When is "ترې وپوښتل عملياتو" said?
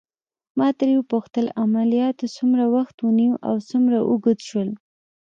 0.77-2.25